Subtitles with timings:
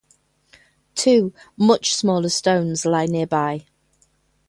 [0.95, 3.65] Two much smaller stones lie nearby.